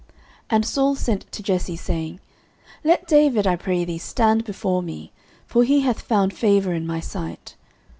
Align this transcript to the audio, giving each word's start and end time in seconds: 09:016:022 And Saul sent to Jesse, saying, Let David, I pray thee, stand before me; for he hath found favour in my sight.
09:016:022 0.01 0.09
And 0.49 0.65
Saul 0.65 0.95
sent 0.95 1.31
to 1.31 1.43
Jesse, 1.43 1.75
saying, 1.75 2.19
Let 2.83 3.05
David, 3.07 3.45
I 3.45 3.55
pray 3.55 3.85
thee, 3.85 3.99
stand 3.99 4.45
before 4.45 4.81
me; 4.81 5.11
for 5.45 5.63
he 5.63 5.81
hath 5.81 6.01
found 6.01 6.33
favour 6.33 6.73
in 6.73 6.87
my 6.87 6.99
sight. 6.99 7.53